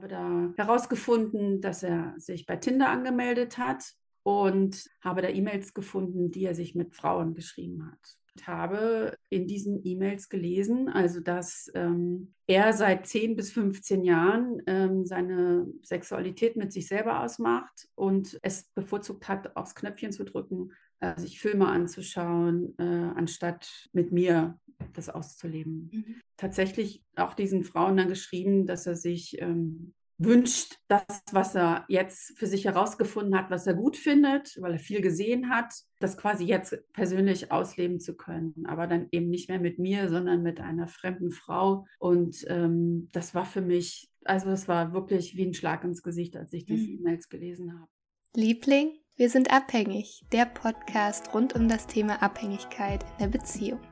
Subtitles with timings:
[0.00, 3.92] habe da herausgefunden, dass er sich bei Tinder angemeldet hat
[4.22, 7.98] und habe da E-Mails gefunden, die er sich mit Frauen geschrieben hat.
[8.34, 14.62] Ich habe in diesen E-Mails gelesen, also dass ähm, er seit 10 bis 15 Jahren
[14.66, 20.70] ähm, seine Sexualität mit sich selber ausmacht und es bevorzugt hat, aufs Knöpfchen zu drücken,
[21.00, 24.58] äh, sich Filme anzuschauen, äh, anstatt mit mir
[24.94, 25.90] das auszuleben.
[25.92, 26.16] Mhm.
[26.36, 32.38] Tatsächlich auch diesen Frauen dann geschrieben, dass er sich ähm, wünscht, das, was er jetzt
[32.38, 36.44] für sich herausgefunden hat, was er gut findet, weil er viel gesehen hat, das quasi
[36.44, 38.66] jetzt persönlich ausleben zu können.
[38.66, 41.86] Aber dann eben nicht mehr mit mir, sondern mit einer fremden Frau.
[41.98, 46.36] Und ähm, das war für mich, also das war wirklich wie ein Schlag ins Gesicht,
[46.36, 46.98] als ich diese mhm.
[46.98, 47.90] E-Mails gelesen habe.
[48.36, 50.24] Liebling, wir sind abhängig.
[50.32, 53.82] Der Podcast rund um das Thema Abhängigkeit in der Beziehung.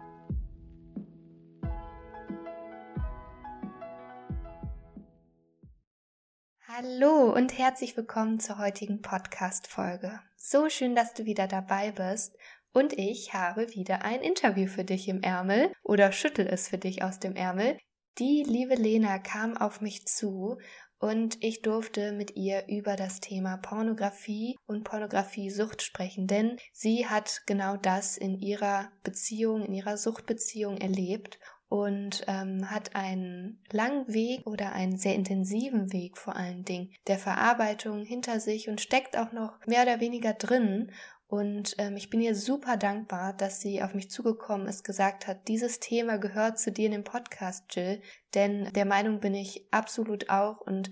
[6.67, 10.19] Hallo und herzlich willkommen zur heutigen Podcast-Folge.
[10.39, 12.35] So schön, dass du wieder dabei bist.
[12.73, 17.03] Und ich habe wieder ein Interview für dich im Ärmel oder schüttel es für dich
[17.03, 17.77] aus dem Ärmel.
[18.19, 20.59] Die liebe Lena kam auf mich zu
[20.99, 27.43] und ich durfte mit ihr über das Thema Pornografie und Pornografiesucht sprechen, denn sie hat
[27.47, 31.39] genau das in ihrer Beziehung, in ihrer Suchtbeziehung erlebt
[31.69, 37.19] und ähm, hat einen langen Weg oder einen sehr intensiven Weg vor allen Dingen der
[37.19, 40.91] Verarbeitung hinter sich und steckt auch noch mehr oder weniger drin.
[41.29, 45.47] Und ähm, ich bin ihr super dankbar, dass sie auf mich zugekommen ist, gesagt hat,
[45.47, 48.01] dieses Thema gehört zu dir in dem Podcast, Jill.
[48.35, 50.63] Denn der Meinung bin ich absolut auch.
[50.63, 50.91] Und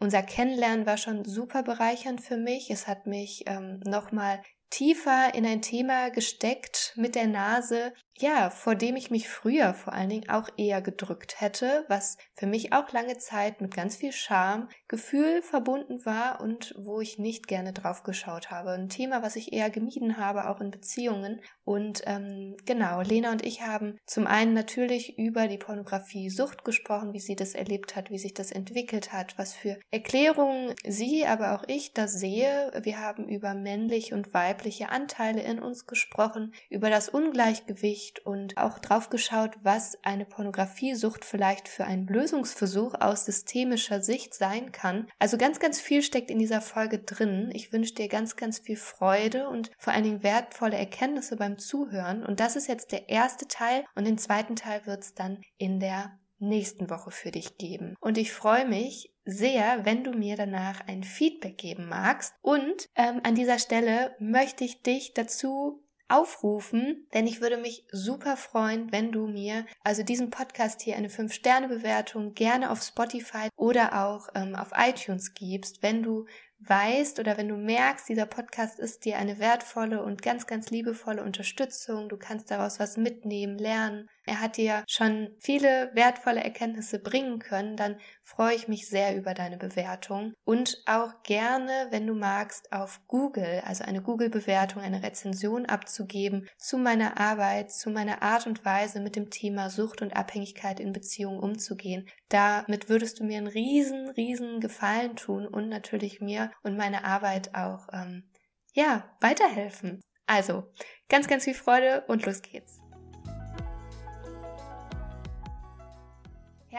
[0.00, 2.70] unser Kennenlernen war schon super bereichernd für mich.
[2.70, 8.74] Es hat mich ähm, nochmal tiefer in ein Thema gesteckt mit der Nase, ja, vor
[8.74, 12.92] dem ich mich früher vor allen Dingen auch eher gedrückt hätte, was für mich auch
[12.92, 18.02] lange Zeit mit ganz viel Scham, Gefühl verbunden war und wo ich nicht gerne drauf
[18.02, 18.70] geschaut habe.
[18.70, 21.40] Ein Thema, was ich eher gemieden habe, auch in Beziehungen.
[21.64, 27.20] Und ähm, genau, Lena und ich haben zum einen natürlich über die Pornografie-Sucht gesprochen, wie
[27.20, 31.64] sie das erlebt hat, wie sich das entwickelt hat, was für Erklärungen sie, aber auch
[31.68, 32.72] ich das sehe.
[32.82, 38.56] Wir haben über männlich und weibliche Anteile in uns gesprochen, über das Ungleichgewicht, Sicht und
[38.56, 45.08] auch drauf geschaut, was eine Pornografiesucht vielleicht für ein Lösungsversuch aus systemischer Sicht sein kann.
[45.18, 47.50] Also ganz, ganz viel steckt in dieser Folge drin.
[47.52, 52.24] Ich wünsche dir ganz, ganz viel Freude und vor allen Dingen wertvolle Erkenntnisse beim Zuhören.
[52.24, 55.80] Und das ist jetzt der erste Teil und den zweiten Teil wird es dann in
[55.80, 57.96] der nächsten Woche für dich geben.
[58.00, 62.32] Und ich freue mich sehr, wenn du mir danach ein Feedback geben magst.
[62.40, 68.36] Und ähm, an dieser Stelle möchte ich dich dazu aufrufen, denn ich würde mich super
[68.36, 74.28] freuen, wenn du mir also diesem Podcast hier eine 5-Sterne-Bewertung gerne auf Spotify oder auch
[74.34, 76.26] ähm, auf iTunes gibst, wenn du
[76.60, 81.22] weißt oder wenn du merkst, dieser Podcast ist dir eine wertvolle und ganz, ganz liebevolle
[81.22, 87.38] Unterstützung, du kannst daraus was mitnehmen, lernen, er hat dir schon viele wertvolle Erkenntnisse bringen
[87.38, 87.96] können, dann
[88.28, 93.62] freue ich mich sehr über deine Bewertung und auch gerne, wenn du magst, auf Google,
[93.64, 99.16] also eine Google-Bewertung, eine Rezension abzugeben zu meiner Arbeit, zu meiner Art und Weise mit
[99.16, 102.06] dem Thema Sucht und Abhängigkeit in Beziehungen umzugehen.
[102.28, 107.54] Damit würdest du mir einen riesen, riesen Gefallen tun und natürlich mir und meine Arbeit
[107.54, 108.28] auch, ähm,
[108.74, 110.02] ja, weiterhelfen.
[110.26, 110.70] Also,
[111.08, 112.78] ganz, ganz viel Freude und los geht's.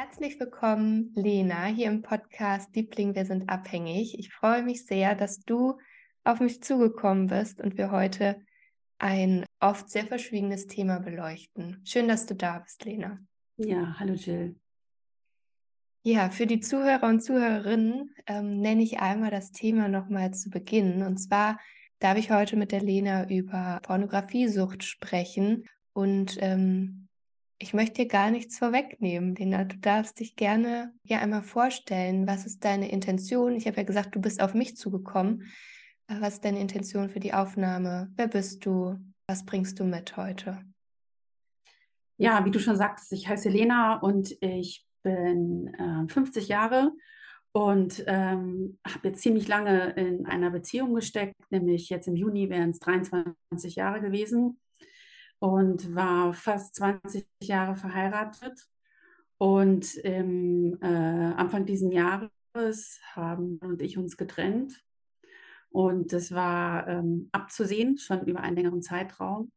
[0.02, 4.18] Herzlich willkommen, Lena, hier im Podcast Liebling, wir sind abhängig.
[4.18, 5.78] Ich freue mich sehr, dass du
[6.24, 8.42] auf mich zugekommen bist und wir heute
[8.98, 11.82] ein oft sehr verschwiegenes Thema beleuchten.
[11.84, 13.20] Schön, dass du da bist, Lena.
[13.58, 14.56] Ja, hallo Jill.
[16.04, 21.04] Ja, für die Zuhörer und Zuhörerinnen ähm, nenne ich einmal das Thema nochmal zu Beginn.
[21.04, 21.60] Und zwar
[22.00, 25.66] darf ich heute mit der Lena über Pornografiesucht sprechen.
[25.92, 27.09] Und ähm,
[27.62, 29.66] ich möchte dir gar nichts vorwegnehmen, Lena.
[29.66, 32.26] Du darfst dich gerne ja einmal vorstellen.
[32.26, 33.56] Was ist deine Intention?
[33.56, 35.44] Ich habe ja gesagt, du bist auf mich zugekommen.
[36.08, 38.12] Äh, was ist deine Intention für die Aufnahme?
[38.16, 38.98] Wer bist du?
[39.28, 40.64] Was bringst du mit heute?
[42.18, 46.92] Ja, wie du schon sagst, ich heiße Lena und ich bin äh, 50 Jahre
[47.52, 52.72] und ähm, habe jetzt ziemlich lange in einer Beziehung gesteckt, nämlich jetzt im Juni wären
[52.72, 54.60] es 23 Jahre gewesen
[55.40, 58.68] und war fast 20 Jahre verheiratet.
[59.38, 64.84] Und im äh, Anfang dieses Jahres haben und ich uns getrennt.
[65.70, 69.52] Und das war ähm, abzusehen, schon über einen längeren Zeitraum.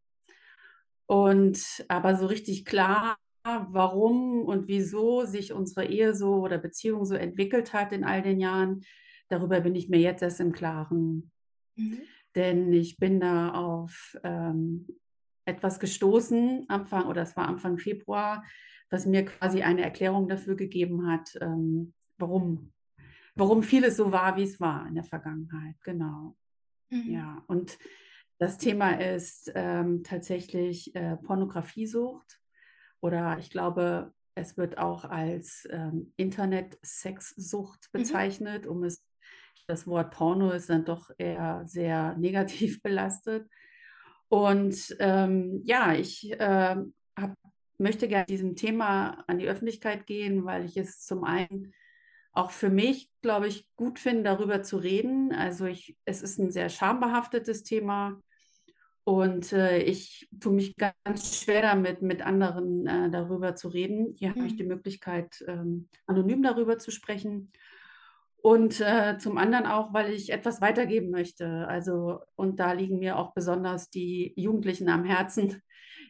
[1.06, 7.14] Und aber so richtig klar warum und wieso sich unsere Ehe so oder Beziehung so
[7.14, 8.84] entwickelt hat in all den Jahren,
[9.28, 11.30] darüber bin ich mir jetzt erst im Klaren.
[11.76, 12.02] Mhm.
[12.34, 14.86] Denn ich bin da auf ähm,
[15.44, 18.44] etwas gestoßen, Anfang, oder es war Anfang Februar,
[18.90, 22.72] was mir quasi eine Erklärung dafür gegeben hat, ähm, warum,
[23.34, 25.76] warum vieles so war, wie es war in der Vergangenheit.
[25.82, 26.36] Genau.
[26.90, 27.10] Mhm.
[27.10, 27.78] Ja, und
[28.38, 32.40] das Thema ist ähm, tatsächlich äh, Pornografiesucht
[33.00, 37.98] oder ich glaube, es wird auch als ähm, Internet-Sexsucht mhm.
[37.98, 38.70] bezeichnet, mhm.
[38.70, 39.04] um es
[39.68, 43.48] das Wort Porno ist dann doch eher sehr negativ belastet.
[44.32, 46.76] Und ähm, ja, ich äh,
[47.16, 47.34] hab,
[47.76, 51.74] möchte gerne diesem Thema an die Öffentlichkeit gehen, weil ich es zum einen
[52.32, 55.34] auch für mich, glaube ich, gut finde, darüber zu reden.
[55.34, 58.22] Also ich, es ist ein sehr schambehaftetes Thema.
[59.04, 64.14] Und äh, ich tue mich ganz schwer damit, mit anderen äh, darüber zu reden.
[64.18, 64.36] Hier mhm.
[64.36, 64.70] habe ich die mhm.
[64.70, 67.52] Möglichkeit, ähm, anonym darüber zu sprechen.
[68.42, 71.46] Und äh, zum anderen auch, weil ich etwas weitergeben möchte.
[71.68, 75.62] Also, und da liegen mir auch besonders die Jugendlichen am Herzen,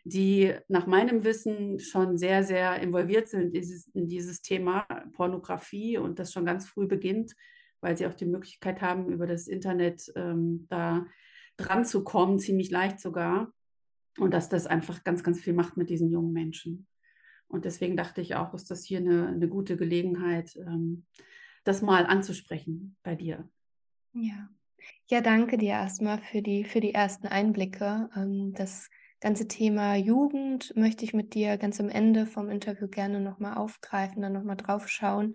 [0.05, 4.81] die nach meinem Wissen schon sehr, sehr involviert sind in dieses, in dieses Thema
[5.13, 7.35] Pornografie und das schon ganz früh beginnt,
[7.83, 11.07] weil sie auch die Möglichkeit haben, über das Internet ähm, da
[11.59, 13.53] dran zu kommen, ziemlich leicht sogar.
[14.19, 16.87] Und dass das einfach ganz, ganz viel macht mit diesen jungen Menschen.
[17.47, 21.05] Und deswegen dachte ich auch, ist das hier eine, eine gute Gelegenheit, ähm,
[21.65, 23.49] das mal anzusprechen bei dir.
[24.13, 24.49] Ja.
[25.09, 28.09] Ja, danke dir erstmal für die, für die ersten Einblicke.
[28.17, 33.21] Ähm, das ganze Thema Jugend möchte ich mit dir ganz am Ende vom Interview gerne
[33.21, 35.35] nochmal aufgreifen, dann nochmal drauf schauen.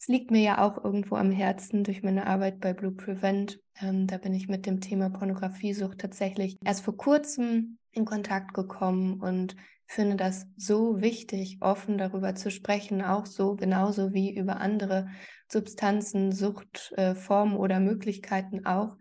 [0.00, 3.60] Es liegt mir ja auch irgendwo am Herzen durch meine Arbeit bei Blue Prevent.
[3.80, 9.20] Ähm, da bin ich mit dem Thema Pornografiesucht tatsächlich erst vor kurzem in Kontakt gekommen
[9.20, 9.56] und
[9.88, 15.08] finde das so wichtig, offen darüber zu sprechen, auch so genauso wie über andere
[15.50, 18.96] Substanzen, Suchtformen äh, oder Möglichkeiten auch.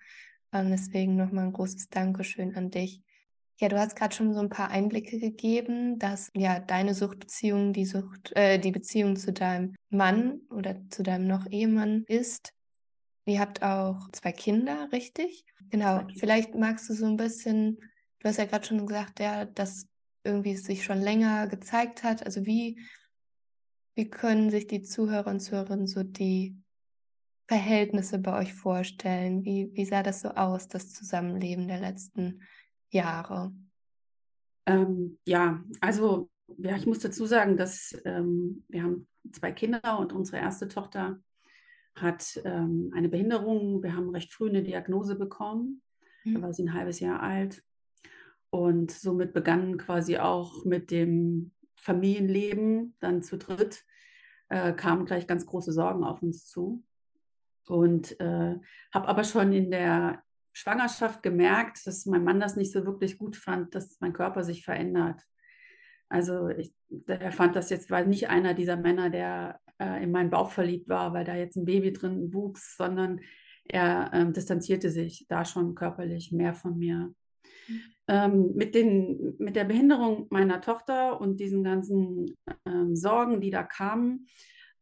[0.53, 3.01] Ähm, deswegen nochmal ein großes Dankeschön an dich.
[3.59, 7.85] Ja, du hast gerade schon so ein paar Einblicke gegeben, dass ja deine Suchtbeziehung die
[7.85, 12.53] Sucht, äh, die Beziehung zu deinem Mann oder zu deinem noch Ehemann ist.
[13.25, 15.43] Ihr habt auch zwei Kinder, richtig?
[15.69, 16.07] Genau.
[16.15, 17.77] Vielleicht magst du so ein bisschen,
[18.19, 19.85] du hast ja gerade schon gesagt, ja, dass
[20.27, 22.25] irgendwie es sich schon länger gezeigt hat.
[22.25, 22.79] Also wie,
[23.95, 26.55] wie können sich die Zuhörer und Zuhörerinnen so die
[27.47, 29.43] Verhältnisse bei euch vorstellen?
[29.43, 32.41] Wie, wie sah das so aus, das Zusammenleben der letzten
[32.89, 33.53] Jahre?
[34.65, 40.13] Ähm, ja, also ja, ich muss dazu sagen, dass ähm, wir haben zwei Kinder und
[40.13, 41.19] unsere erste Tochter
[41.95, 43.81] hat ähm, eine Behinderung.
[43.81, 45.81] Wir haben recht früh eine Diagnose bekommen.
[46.23, 46.35] Mhm.
[46.35, 47.63] Da war sie ein halbes Jahr alt.
[48.49, 53.83] Und somit begann quasi auch mit dem Familienleben dann zu dritt,
[54.49, 56.83] äh, kamen gleich ganz große Sorgen auf uns zu.
[57.67, 58.55] Und äh,
[58.93, 60.23] habe aber schon in der
[60.53, 64.63] Schwangerschaft gemerkt, dass mein Mann das nicht so wirklich gut fand, dass mein Körper sich
[64.63, 65.21] verändert.
[66.09, 66.73] Also ich,
[67.05, 70.87] er fand das jetzt, war nicht einer dieser Männer, der äh, in meinen Bauch verliebt
[70.87, 73.19] war, weil da jetzt ein Baby drin wuchs, sondern
[73.65, 77.13] er ähm, distanzierte sich da schon körperlich mehr von mir.
[78.07, 83.63] Ähm, mit, den, mit der Behinderung meiner Tochter und diesen ganzen ähm, Sorgen, die da
[83.63, 84.27] kamen,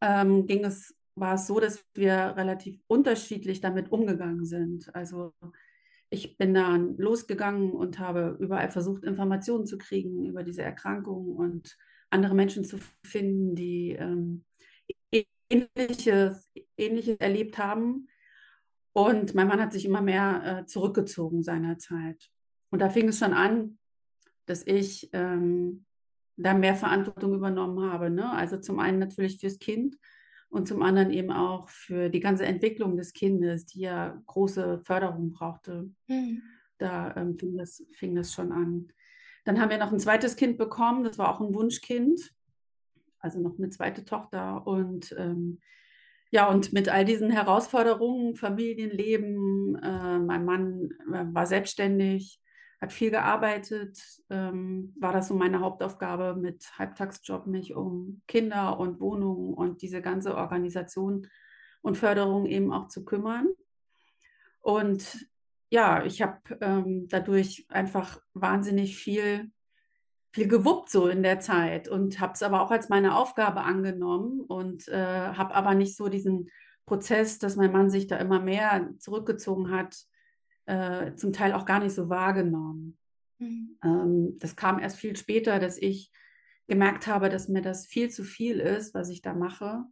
[0.02, 4.94] ähm, ging es war es so, dass wir relativ unterschiedlich damit umgegangen sind.
[4.94, 5.34] Also
[6.10, 11.77] ich bin dann losgegangen und habe überall versucht, Informationen zu kriegen über diese Erkrankung und
[12.10, 14.44] andere Menschen zu finden, die ähm,
[15.50, 18.08] ähnliches, ähnliches erlebt haben.
[18.94, 22.30] Und mein Mann hat sich immer mehr äh, zurückgezogen seinerzeit.
[22.75, 23.77] Und da fing es schon an,
[24.48, 25.86] dass ich ähm,
[26.36, 28.10] da mehr Verantwortung übernommen habe.
[28.10, 28.29] Ne?
[28.29, 29.96] Also zum einen natürlich fürs Kind,
[30.50, 35.32] und zum anderen eben auch für die ganze Entwicklung des Kindes, die ja große Förderung
[35.32, 35.89] brauchte.
[36.08, 36.41] Mhm.
[36.77, 38.89] Da ähm, fing, das, fing das schon an.
[39.46, 42.34] Dann haben wir noch ein zweites Kind bekommen, das war auch ein Wunschkind,
[43.20, 44.67] also noch eine zweite Tochter.
[44.67, 45.60] Und ähm,
[46.32, 52.41] ja, und mit all diesen Herausforderungen, Familienleben, äh, mein Mann äh, war selbstständig,
[52.82, 59.00] hat viel gearbeitet, ähm, war das so meine Hauptaufgabe mit Halbtagsjob, mich um Kinder und
[59.00, 61.27] Wohnungen und diese ganze Organisation
[61.82, 63.48] und Förderung eben auch zu kümmern.
[64.62, 65.27] Und
[65.70, 69.51] ja, ich habe ähm, dadurch einfach wahnsinnig viel,
[70.32, 74.41] viel gewuppt so in der Zeit und habe es aber auch als meine Aufgabe angenommen
[74.41, 76.50] und äh, habe aber nicht so diesen
[76.86, 79.96] Prozess, dass mein Mann sich da immer mehr zurückgezogen hat,
[80.65, 82.98] äh, zum Teil auch gar nicht so wahrgenommen.
[83.39, 83.77] Mhm.
[83.84, 86.12] Ähm, das kam erst viel später, dass ich
[86.67, 89.84] gemerkt habe, dass mir das viel zu viel ist, was ich da mache,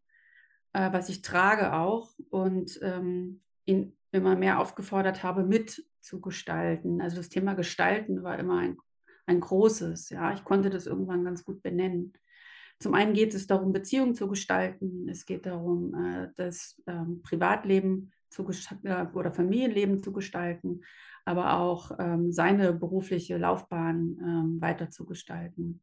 [0.74, 7.02] äh, was ich trage auch und ähm, ihn immer mehr aufgefordert habe, mitzugestalten.
[7.02, 8.78] Also das Thema Gestalten war immer ein,
[9.26, 10.10] ein großes.
[10.10, 12.14] Ja, ich konnte das irgendwann ganz gut benennen.
[12.80, 15.08] Zum einen geht es darum, Beziehungen zu gestalten.
[15.10, 18.46] Es geht darum, äh, das ähm, Privatleben zu
[19.14, 20.82] oder Familienleben zu gestalten,
[21.26, 25.82] aber auch ähm, seine berufliche Laufbahn ähm, weiter zu gestalten.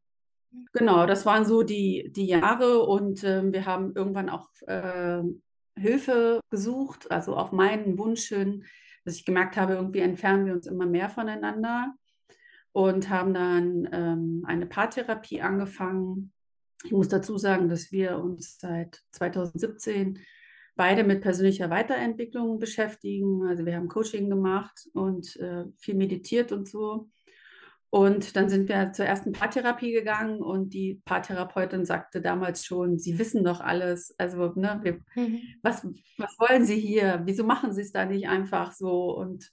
[0.73, 5.21] Genau, das waren so die, die Jahre und äh, wir haben irgendwann auch äh,
[5.77, 8.65] Hilfe gesucht, also auf meinen Wunsch hin,
[9.05, 11.93] dass ich gemerkt habe, irgendwie entfernen wir uns immer mehr voneinander
[12.73, 16.33] und haben dann ähm, eine Paartherapie angefangen.
[16.83, 20.19] Ich muss dazu sagen, dass wir uns seit 2017
[20.81, 23.45] beide mit persönlicher Weiterentwicklung beschäftigen.
[23.47, 27.07] Also wir haben Coaching gemacht und äh, viel meditiert und so.
[27.91, 33.19] Und dann sind wir zur ersten Paartherapie gegangen und die Paartherapeutin sagte damals schon, Sie
[33.19, 34.15] wissen doch alles.
[34.17, 35.41] Also, ne, wir, mhm.
[35.61, 35.85] was,
[36.17, 37.21] was wollen Sie hier?
[37.25, 39.15] Wieso machen Sie es da nicht einfach so?
[39.15, 39.51] Und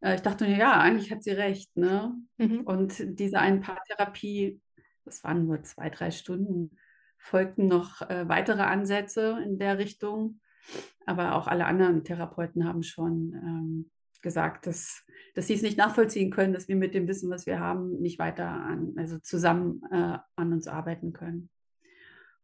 [0.00, 1.76] äh, ich dachte mir, ja, eigentlich hat sie recht.
[1.76, 2.12] Ne?
[2.38, 2.62] Mhm.
[2.62, 4.60] Und diese einen Paartherapie,
[5.04, 6.76] das waren nur zwei, drei Stunden,
[7.18, 10.40] folgten noch äh, weitere Ansätze in der Richtung.
[11.06, 13.90] Aber auch alle anderen Therapeuten haben schon ähm,
[14.22, 15.04] gesagt, dass,
[15.34, 18.18] dass sie es nicht nachvollziehen können, dass wir mit dem Wissen, was wir haben, nicht
[18.18, 21.48] weiter an, also zusammen äh, an uns arbeiten können.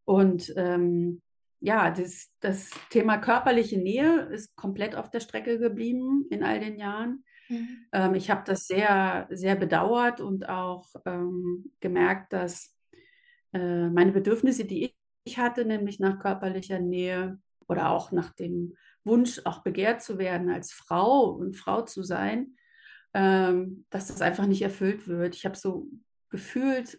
[0.05, 1.23] Und ähm,
[1.61, 6.77] ja, das, das Thema körperliche Nähe ist komplett auf der Strecke geblieben in all den
[6.77, 7.25] Jahren.
[7.49, 7.87] Mhm.
[7.93, 12.77] Ähm, ich habe das sehr, sehr bedauert und auch ähm, gemerkt, dass
[13.53, 17.39] äh, meine Bedürfnisse, die ich, ich hatte, nämlich nach körperlicher Nähe
[17.69, 22.57] oder auch nach dem Wunsch, auch begehrt zu werden als Frau und Frau zu sein,
[23.15, 25.35] ähm, dass das einfach nicht erfüllt wird.
[25.35, 25.89] Ich habe so
[26.31, 26.99] gefühlt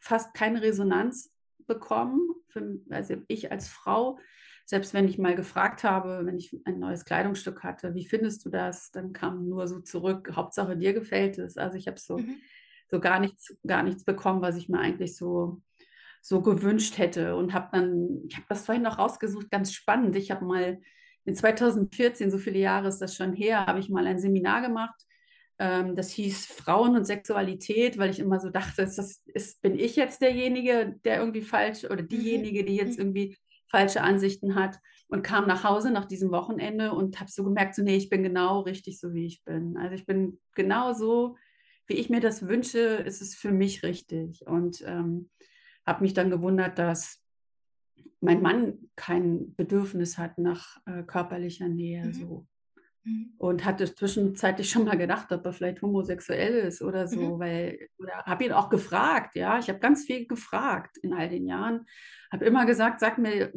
[0.00, 1.32] fast keine Resonanz
[1.66, 2.20] bekommen.
[2.48, 4.18] Für, also ich als Frau,
[4.64, 8.50] selbst wenn ich mal gefragt habe, wenn ich ein neues Kleidungsstück hatte, wie findest du
[8.50, 8.90] das?
[8.90, 11.56] Dann kam nur so zurück, Hauptsache dir gefällt es.
[11.56, 12.36] Also ich habe so, mhm.
[12.90, 15.62] so gar nichts, gar nichts bekommen, was ich mir eigentlich so
[16.28, 20.14] so gewünscht hätte und habe dann, ich habe das vorhin noch rausgesucht, ganz spannend.
[20.14, 20.78] Ich habe mal
[21.24, 25.00] in 2014, so viele Jahre ist das schon her, habe ich mal ein Seminar gemacht.
[25.58, 29.96] Ähm, das hieß Frauen und Sexualität, weil ich immer so dachte, das ist, bin ich
[29.96, 32.08] jetzt derjenige, der irgendwie falsch oder mhm.
[32.08, 33.06] diejenige, die jetzt mhm.
[33.06, 33.38] irgendwie
[33.70, 37.82] falsche Ansichten hat und kam nach Hause nach diesem Wochenende und habe so gemerkt, so
[37.82, 39.78] nee, ich bin genau richtig so, wie ich bin.
[39.78, 41.36] Also ich bin genau so,
[41.86, 44.46] wie ich mir das wünsche, ist es für mich richtig.
[44.46, 45.30] Und ähm,
[45.88, 47.22] habe mich dann gewundert, dass
[48.20, 52.12] mein Mann kein Bedürfnis hat nach äh, körperlicher Nähe mhm.
[52.12, 52.46] so.
[53.04, 53.34] Mhm.
[53.38, 57.40] Und hatte zwischenzeitlich schon mal gedacht, ob er vielleicht homosexuell ist oder so, mhm.
[57.40, 61.46] weil, oder habe ihn auch gefragt, ja, ich habe ganz viel gefragt in all den
[61.46, 61.86] Jahren,
[62.32, 63.52] habe immer gesagt, sag mir,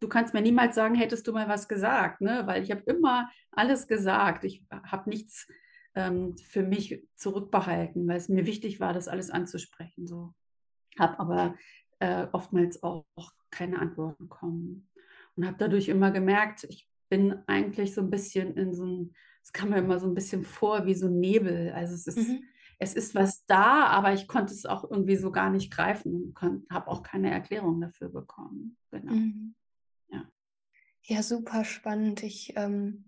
[0.00, 2.42] du kannst mir niemals sagen, hättest du mal was gesagt, ne?
[2.46, 5.48] weil ich habe immer alles gesagt, ich habe nichts
[5.94, 10.34] ähm, für mich zurückbehalten, weil es mir wichtig war, das alles anzusprechen, so.
[10.98, 11.54] Habe aber
[11.98, 13.04] äh, oftmals auch
[13.50, 14.88] keine Antworten kommen.
[15.36, 19.52] Und habe dadurch immer gemerkt, ich bin eigentlich so ein bisschen in so ein, es
[19.52, 21.72] kam mir immer so ein bisschen vor wie so ein Nebel.
[21.72, 22.42] Also es ist, mhm.
[22.78, 26.66] es ist was da, aber ich konnte es auch irgendwie so gar nicht greifen und
[26.70, 28.76] habe auch keine Erklärung dafür bekommen.
[28.90, 29.12] Genau.
[29.12, 29.54] Mhm.
[30.08, 30.24] Ja.
[31.02, 32.22] ja, super spannend.
[32.22, 33.04] Ich, ähm,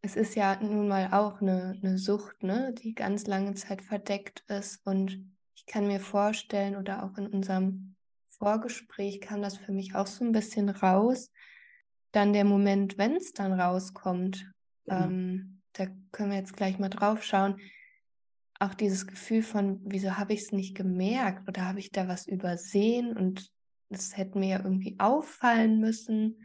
[0.00, 4.44] es ist ja nun mal auch eine, eine Sucht, ne, die ganz lange Zeit verdeckt
[4.48, 4.84] ist.
[4.84, 5.32] Und
[5.64, 7.94] ich kann mir vorstellen, oder auch in unserem
[8.28, 11.30] Vorgespräch kam das für mich auch so ein bisschen raus.
[12.10, 14.50] Dann der Moment, wenn es dann rauskommt,
[14.86, 15.04] ja.
[15.04, 17.58] ähm, da können wir jetzt gleich mal drauf schauen.
[18.58, 22.26] Auch dieses Gefühl von, wieso habe ich es nicht gemerkt oder habe ich da was
[22.26, 23.50] übersehen und
[23.88, 26.44] es hätte mir ja irgendwie auffallen müssen.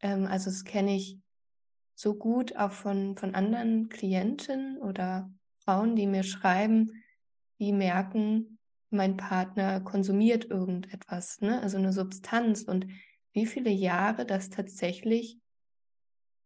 [0.00, 1.18] Ähm, also das kenne ich
[1.94, 7.02] so gut auch von, von anderen Klienten oder Frauen, die mir schreiben,
[7.60, 8.58] die merken,
[8.90, 11.60] mein Partner konsumiert irgendetwas, ne?
[11.62, 12.62] also eine Substanz.
[12.62, 12.86] Und
[13.32, 15.38] wie viele Jahre das tatsächlich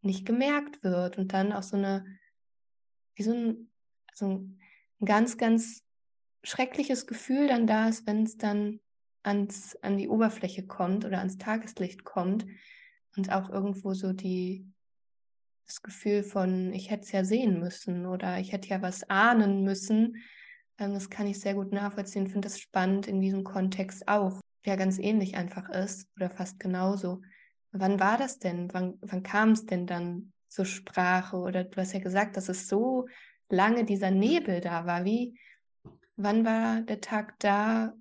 [0.03, 1.19] nicht gemerkt wird.
[1.19, 2.05] Und dann auch so eine,
[3.15, 3.71] wie so ein,
[4.09, 5.83] also ein ganz, ganz
[6.43, 8.81] schreckliches Gefühl dann da ist, wenn es dann
[9.23, 12.47] ans, an die Oberfläche kommt oder ans Tageslicht kommt.
[13.17, 14.67] Und auch irgendwo so die,
[15.67, 19.63] das Gefühl von, ich hätte es ja sehen müssen oder ich hätte ja was ahnen
[19.63, 20.17] müssen,
[20.77, 24.99] das kann ich sehr gut nachvollziehen, finde das spannend in diesem Kontext auch, der ganz
[24.99, 27.23] ähnlich einfach ist oder fast genauso.
[27.73, 28.73] Wann war das denn?
[28.73, 31.37] Wann, wann kam es denn dann zur Sprache?
[31.37, 33.07] Oder du hast ja gesagt, dass es so
[33.49, 35.05] lange dieser Nebel da war.
[35.05, 35.39] Wie,
[36.17, 37.95] wann war der Tag da,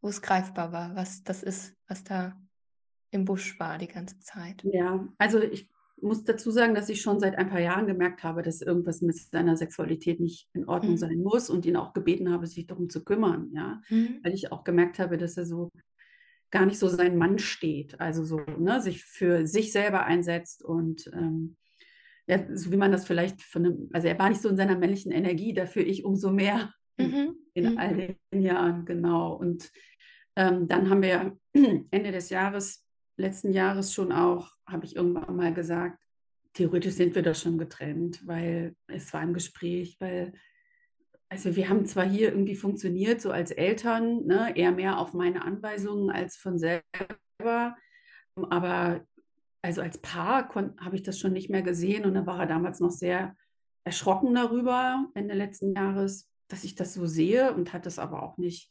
[0.00, 2.38] wo es greifbar war, was das ist, was da
[3.10, 4.64] im Busch war die ganze Zeit.
[4.64, 5.68] Ja, also ich
[6.02, 9.16] muss dazu sagen, dass ich schon seit ein paar Jahren gemerkt habe, dass irgendwas mit
[9.16, 10.98] seiner Sexualität nicht in Ordnung mhm.
[10.98, 13.80] sein muss und ihn auch gebeten habe, sich darum zu kümmern, ja.
[13.88, 14.20] Mhm.
[14.22, 15.70] Weil ich auch gemerkt habe, dass er so
[16.50, 21.10] gar nicht so sein Mann steht, also so, ne, sich für sich selber einsetzt und
[21.14, 21.56] ähm,
[22.26, 24.78] ja, so wie man das vielleicht von einem, also er war nicht so in seiner
[24.78, 27.36] männlichen Energie, dafür ich umso mehr mhm.
[27.54, 27.78] in, mhm.
[27.78, 29.34] all den Jahren, genau.
[29.34, 29.72] Und
[30.36, 31.36] ähm, dann haben wir
[31.90, 35.98] Ende des Jahres, letzten Jahres schon auch, habe ich irgendwann mal gesagt,
[36.54, 40.32] theoretisch sind wir da schon getrennt, weil es war im Gespräch, weil
[41.28, 45.42] also wir haben zwar hier irgendwie funktioniert, so als Eltern, ne, eher mehr auf meine
[45.42, 47.74] Anweisungen als von selber,
[48.36, 49.06] aber
[49.62, 52.80] also als Paar habe ich das schon nicht mehr gesehen und da war er damals
[52.80, 53.34] noch sehr
[53.84, 58.36] erschrocken darüber, Ende letzten Jahres, dass ich das so sehe und hat das aber auch
[58.36, 58.70] nicht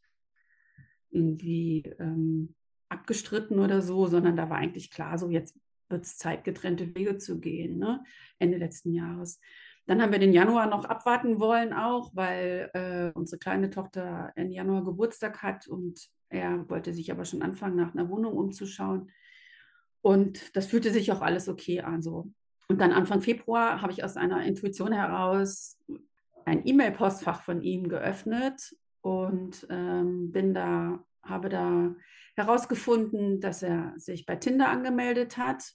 [1.09, 2.53] irgendwie ähm,
[2.89, 5.57] abgestritten oder so, sondern da war eigentlich klar, so jetzt
[5.91, 8.03] wird es Zeit, getrennte Wege zu gehen, ne?
[8.39, 9.39] Ende letzten Jahres.
[9.87, 14.53] Dann haben wir den Januar noch abwarten wollen, auch weil äh, unsere kleine Tochter Ende
[14.53, 19.11] Januar Geburtstag hat und er wollte sich aber schon anfangen, nach einer Wohnung umzuschauen.
[20.01, 22.01] Und das fühlte sich auch alles okay an.
[22.01, 22.31] So.
[22.69, 25.77] Und dann Anfang Februar habe ich aus einer Intuition heraus
[26.45, 31.93] ein E-Mail-Postfach von ihm geöffnet und ähm, bin da, habe da
[32.35, 35.73] herausgefunden, dass er sich bei Tinder angemeldet hat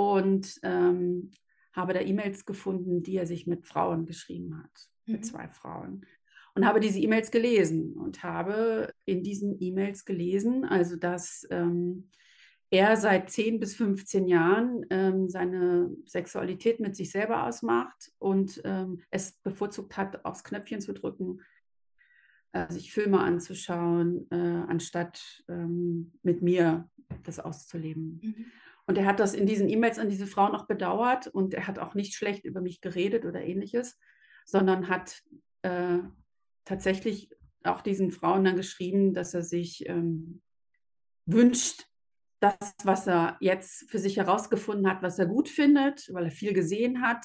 [0.00, 1.30] und ähm,
[1.74, 5.12] habe da E-Mails gefunden, die er sich mit Frauen geschrieben hat, mhm.
[5.12, 6.06] mit zwei Frauen.
[6.54, 12.08] Und habe diese E-Mails gelesen und habe in diesen E-Mails gelesen, also dass ähm,
[12.70, 19.02] er seit 10 bis 15 Jahren ähm, seine Sexualität mit sich selber ausmacht und ähm,
[19.10, 21.42] es bevorzugt hat, aufs Knöpfchen zu drücken,
[22.52, 26.88] äh, sich Filme anzuschauen, äh, anstatt ähm, mit mir
[27.22, 28.20] das auszuleben.
[28.22, 28.46] Mhm.
[28.90, 31.78] Und er hat das in diesen E-Mails an diese Frau noch bedauert und er hat
[31.78, 33.96] auch nicht schlecht über mich geredet oder ähnliches,
[34.44, 35.22] sondern hat
[35.62, 35.98] äh,
[36.64, 37.30] tatsächlich
[37.62, 40.42] auch diesen Frauen dann geschrieben, dass er sich ähm,
[41.24, 41.86] wünscht,
[42.40, 46.52] das, was er jetzt für sich herausgefunden hat, was er gut findet, weil er viel
[46.52, 47.24] gesehen hat,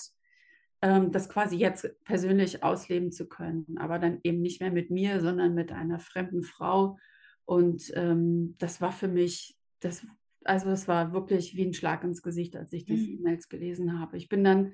[0.83, 3.79] ähm, das quasi jetzt persönlich ausleben zu können.
[3.79, 6.99] Aber dann eben nicht mehr mit mir, sondern mit einer fremden Frau.
[7.43, 10.05] Und ähm, das war für mich, das
[10.45, 13.19] also es war wirklich wie ein Schlag ins Gesicht, als ich diese mhm.
[13.19, 14.17] E-Mails gelesen habe.
[14.17, 14.73] Ich bin dann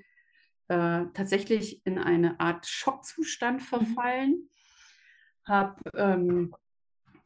[0.68, 3.64] äh, tatsächlich in eine Art Schockzustand mhm.
[3.64, 4.48] verfallen.
[5.44, 6.54] Hab, ähm,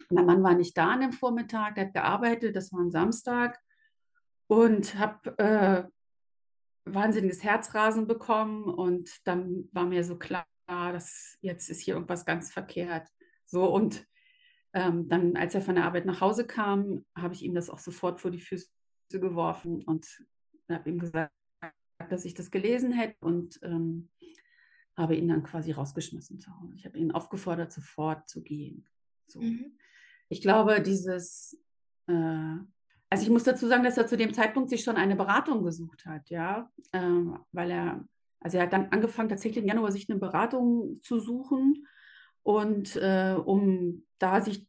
[0.08, 3.58] mein Mann war nicht da an dem Vormittag, der hat gearbeitet, das war ein Samstag
[4.46, 5.84] und habe äh,
[6.86, 12.52] wahnsinniges Herzrasen bekommen und dann war mir so klar, dass jetzt ist hier irgendwas ganz
[12.52, 13.08] verkehrt.
[13.44, 14.06] So und
[14.76, 17.78] ähm, dann, als er von der Arbeit nach Hause kam, habe ich ihm das auch
[17.78, 18.68] sofort vor die Füße
[19.08, 20.06] geworfen und
[20.70, 21.32] habe ihm gesagt,
[22.10, 24.10] dass ich das gelesen hätte und ähm,
[24.94, 26.74] habe ihn dann quasi rausgeschmissen zu Hause.
[26.74, 28.86] Ich habe ihn aufgefordert, sofort zu gehen.
[29.28, 29.40] So.
[29.40, 29.78] Mhm.
[30.28, 31.58] Ich glaube, dieses,
[32.06, 35.64] äh, also ich muss dazu sagen, dass er zu dem Zeitpunkt sich schon eine Beratung
[35.64, 38.06] gesucht hat, ja, äh, weil er,
[38.40, 41.86] also er hat dann angefangen, tatsächlich im Januar sich eine Beratung zu suchen
[42.46, 44.68] und äh, um da sich,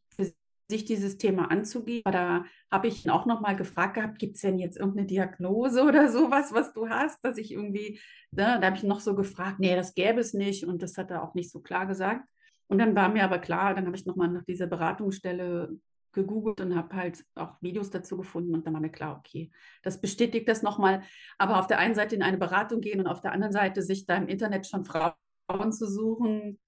[0.66, 4.58] sich dieses Thema anzugehen, da habe ich ihn auch nochmal gefragt gehabt, gibt es denn
[4.58, 8.00] jetzt irgendeine Diagnose oder sowas, was du hast, dass ich irgendwie,
[8.32, 11.12] ne, da habe ich noch so gefragt, nee, das gäbe es nicht und das hat
[11.12, 12.28] er auch nicht so klar gesagt.
[12.66, 15.78] Und dann war mir aber klar, dann habe ich nochmal nach dieser Beratungsstelle
[16.12, 19.52] gegoogelt und habe halt auch Videos dazu gefunden und dann war mir klar, okay,
[19.84, 21.04] das bestätigt das nochmal.
[21.38, 24.04] Aber auf der einen Seite in eine Beratung gehen und auf der anderen Seite sich
[24.04, 26.58] da im Internet schon Frauen zu suchen,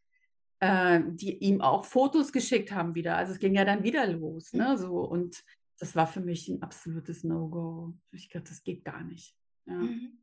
[0.61, 3.17] äh, die ihm auch Fotos geschickt haben wieder.
[3.17, 4.53] Also es ging ja dann wieder los.
[4.53, 4.71] Ne?
[4.73, 4.77] Mhm.
[4.77, 5.43] So, und
[5.79, 7.95] das war für mich ein absolutes No-Go.
[8.13, 9.35] Ich glaube, das geht gar nicht.
[9.67, 9.75] Ja.
[9.75, 10.19] Mhm.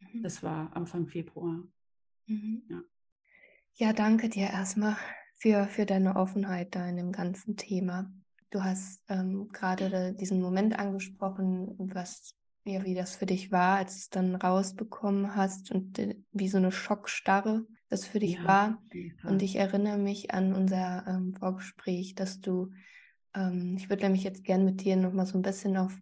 [0.00, 0.22] Mhm.
[0.22, 1.62] Das war Anfang Februar.
[2.26, 2.62] Mhm.
[2.68, 2.82] Ja.
[3.74, 4.96] ja, danke dir erstmal
[5.36, 8.12] für, für deine Offenheit da in dem ganzen Thema.
[8.50, 13.92] Du hast ähm, gerade diesen Moment angesprochen, was ja, wie das für dich war, als
[13.92, 18.44] du es dann rausbekommen hast und äh, wie so eine Schockstarre das für dich ja,
[18.44, 18.82] war.
[19.24, 22.70] Und ich erinnere mich an unser ähm, Vorgespräch, dass du,
[23.34, 25.96] ähm, ich würde nämlich jetzt gern mit dir nochmal so ein bisschen auf,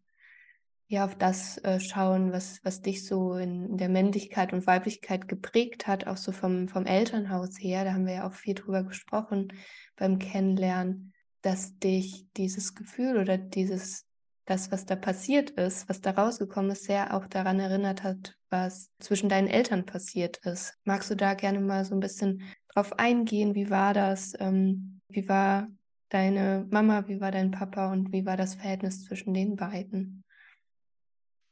[0.86, 5.28] ja, auf das äh, schauen, was, was dich so in, in, der Männlichkeit und Weiblichkeit
[5.28, 7.84] geprägt hat, auch so vom, vom Elternhaus her.
[7.84, 9.52] Da haben wir ja auch viel drüber gesprochen
[9.96, 14.06] beim Kennenlernen, dass dich dieses Gefühl oder dieses
[14.46, 18.88] das, was da passiert ist, was da rausgekommen ist, sehr auch daran erinnert hat, was
[19.00, 20.78] zwischen deinen Eltern passiert ist.
[20.84, 23.56] Magst du da gerne mal so ein bisschen drauf eingehen?
[23.56, 24.32] Wie war das?
[24.38, 25.66] Ähm, wie war
[26.08, 30.24] deine Mama, wie war dein Papa und wie war das Verhältnis zwischen den beiden?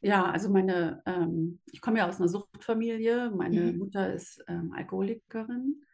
[0.00, 3.30] Ja, also meine, ähm, ich komme ja aus einer Suchtfamilie.
[3.30, 3.78] Meine Mhm.
[3.78, 5.84] Mutter ist ähm, Alkoholikerin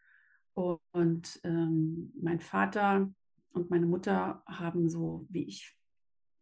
[0.53, 3.09] und ähm, mein Vater
[3.53, 5.75] und meine Mutter haben so, wie ich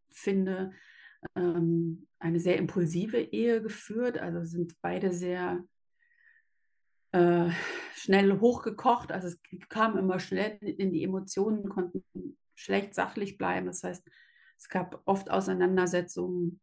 [0.10, 0.72] finde,
[1.36, 4.18] ähm, eine sehr impulsive Ehe geführt.
[4.18, 5.64] Also sind beide sehr
[7.12, 7.50] äh,
[7.94, 9.12] schnell hochgekocht.
[9.12, 12.04] Also es kam immer schnell in die Emotionen, konnten
[12.56, 13.68] schlecht sachlich bleiben.
[13.68, 14.10] Das heißt,
[14.58, 16.60] es gab oft Auseinandersetzungen,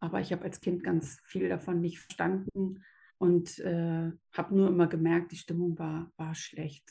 [0.00, 2.84] aber ich habe als Kind ganz viel davon nicht verstanden
[3.18, 6.88] und äh, habe nur immer gemerkt, die Stimmung war, war schlecht.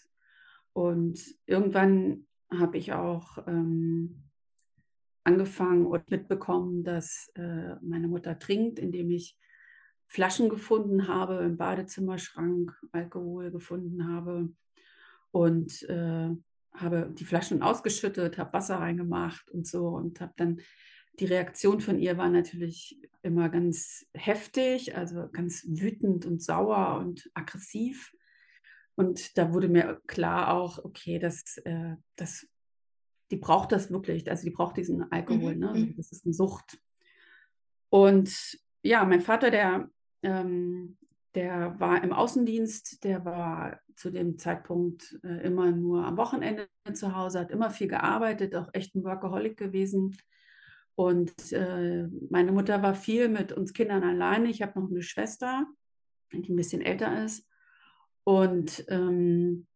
[0.73, 4.26] Und irgendwann habe ich auch ähm,
[5.27, 9.37] angefangen und mitbekommen, dass äh, meine Mutter trinkt, indem ich
[10.05, 14.49] Flaschen gefunden habe im Badezimmerschrank, Alkohol gefunden habe
[15.31, 16.29] und äh,
[16.73, 20.61] habe die Flaschen ausgeschüttet, habe Wasser reingemacht und so und habe dann
[21.19, 27.29] die Reaktion von ihr war natürlich immer ganz heftig, also ganz wütend und sauer und
[27.33, 28.13] aggressiv.
[28.95, 32.47] Und da wurde mir klar auch, okay, das, äh, das,
[33.31, 35.59] die braucht das wirklich, also die braucht diesen Alkohol, Mhm.
[35.59, 35.69] ne?
[35.69, 35.95] Also Mhm.
[35.97, 36.79] das ist eine Sucht.
[37.89, 39.89] Und ja, mein Vater, der,
[40.23, 40.97] ähm,
[41.35, 47.15] der war im Außendienst, der war zu dem Zeitpunkt äh, immer nur am Wochenende zu
[47.15, 50.17] Hause, hat immer viel gearbeitet, auch echt ein Workaholic gewesen.
[50.95, 54.49] Und äh, meine Mutter war viel mit uns Kindern alleine.
[54.49, 55.67] Ich habe noch eine Schwester,
[56.33, 57.47] die ein bisschen älter ist.
[58.23, 59.67] Und ähm,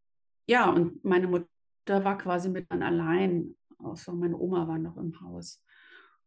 [0.48, 1.48] ja, und meine Mutter
[1.88, 5.63] war quasi mit dann allein, außer meine Oma war noch im Haus.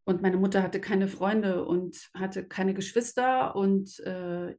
[0.05, 3.57] Und meine Mutter hatte keine Freunde und hatte keine Geschwister.
[3.57, 4.55] Und äh,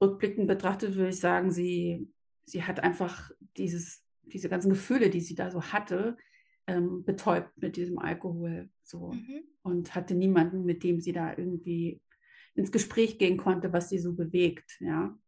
[0.00, 2.08] rückblickend betrachtet würde ich sagen, sie,
[2.44, 6.16] sie hat einfach dieses, diese ganzen Gefühle, die sie da so hatte,
[6.68, 8.70] ähm, betäubt mit diesem Alkohol.
[8.82, 9.12] So.
[9.12, 9.42] Mhm.
[9.62, 12.00] Und hatte niemanden, mit dem sie da irgendwie
[12.54, 14.76] ins Gespräch gehen konnte, was sie so bewegt.
[14.80, 15.18] Ja.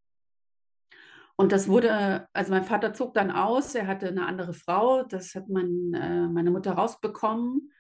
[1.41, 5.35] Und das wurde, also mein Vater zog dann aus, er hatte eine andere Frau, das
[5.35, 7.73] hat mein, äh, meine Mutter rausbekommen.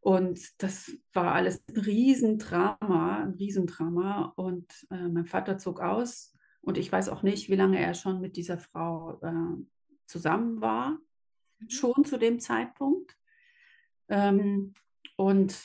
[0.00, 4.32] Und das war alles ein Riesendrama, ein Riesendrama.
[4.36, 8.20] Und äh, mein Vater zog aus und ich weiß auch nicht, wie lange er schon
[8.20, 9.64] mit dieser Frau äh,
[10.06, 10.98] zusammen war,
[11.62, 11.70] Mhm.
[11.70, 13.16] schon zu dem Zeitpunkt.
[14.08, 14.74] Ähm,
[15.16, 15.56] und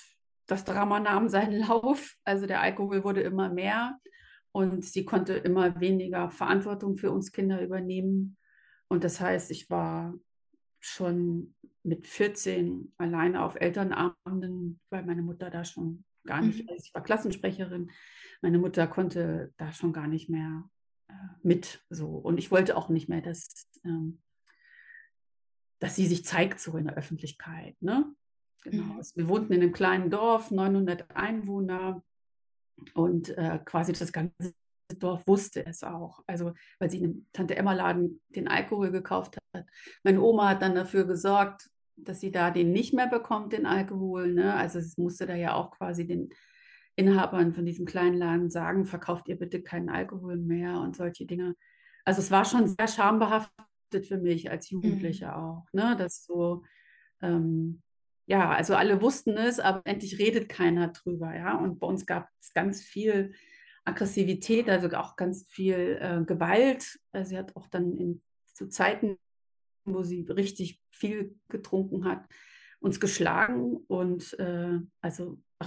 [0.47, 3.99] das Drama nahm seinen Lauf, also der Alkohol wurde immer mehr
[4.57, 8.37] und sie konnte immer weniger Verantwortung für uns Kinder übernehmen.
[8.87, 10.15] Und das heißt, ich war
[10.79, 16.69] schon mit 14 alleine auf Elternabenden, weil meine Mutter da schon gar nicht, Mhm.
[16.69, 17.91] also ich war Klassensprecherin,
[18.41, 20.67] meine Mutter konnte da schon gar nicht mehr
[21.07, 22.07] äh, mit so.
[22.07, 24.23] Und ich wollte auch nicht mehr, dass, ähm,
[25.77, 27.79] dass sie sich zeigt so in der Öffentlichkeit.
[27.79, 28.11] Ne?
[28.63, 28.85] Genau.
[28.85, 28.97] Mhm.
[28.97, 32.03] Also wir wohnten in einem kleinen Dorf, 900 Einwohner
[32.93, 34.53] und äh, quasi das ganze
[34.99, 36.23] Dorf wusste es auch.
[36.27, 39.65] Also, weil sie in einem Tante-Emma-Laden den Alkohol gekauft hat.
[40.03, 44.33] Meine Oma hat dann dafür gesorgt, dass sie da den nicht mehr bekommt, den Alkohol.
[44.33, 44.53] Ne?
[44.53, 46.29] Also, es musste da ja auch quasi den
[46.95, 51.55] Inhabern von diesem kleinen Laden sagen, verkauft ihr bitte keinen Alkohol mehr und solche Dinge.
[52.05, 55.33] Also, es war schon sehr schambehaftet für mich als Jugendliche Mhm.
[55.33, 55.67] auch.
[55.73, 55.95] Ne?
[55.97, 56.63] Das so,
[57.21, 57.81] ähm,
[58.27, 61.57] ja, also alle wussten es, aber endlich redet keiner drüber, ja.
[61.57, 63.33] Und bei uns gab es ganz viel
[63.85, 66.99] Aggressivität, also auch ganz viel äh, Gewalt.
[67.13, 68.21] Also sie hat auch dann in,
[68.53, 69.17] zu Zeiten,
[69.85, 72.25] wo sie richtig viel getrunken hat,
[72.81, 73.77] uns geschlagen.
[73.87, 75.41] Und äh, also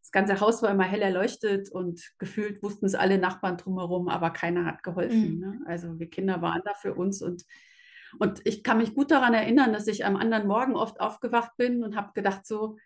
[0.00, 4.30] das ganze Haus war immer hell erleuchtet und gefühlt wussten es alle Nachbarn drumherum, aber
[4.30, 5.34] keiner hat geholfen.
[5.34, 5.40] Mhm.
[5.40, 5.60] Ne?
[5.66, 7.44] Also wir Kinder waren da für uns und
[8.18, 11.82] und ich kann mich gut daran erinnern, dass ich am anderen Morgen oft aufgewacht bin
[11.84, 12.76] und habe gedacht, so,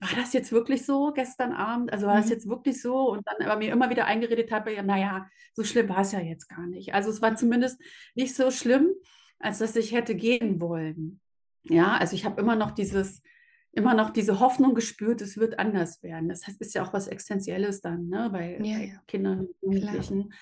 [0.00, 1.92] war das jetzt wirklich so gestern Abend?
[1.92, 2.32] Also war das Mhm.
[2.32, 3.08] jetzt wirklich so?
[3.10, 6.18] Und dann aber mir immer wieder eingeredet habe, ja, naja, so schlimm war es ja
[6.20, 6.92] jetzt gar nicht.
[6.92, 7.80] Also es war zumindest
[8.14, 8.90] nicht so schlimm,
[9.38, 11.20] als dass ich hätte gehen wollen.
[11.64, 13.22] Ja, also ich habe immer noch dieses,
[13.70, 16.28] immer noch diese Hoffnung gespürt, es wird anders werden.
[16.28, 19.80] Das heißt, ist ja auch was Essentielles dann, ne, bei, Ja, bei Kindern und klar.
[19.94, 20.32] Jugendlichen.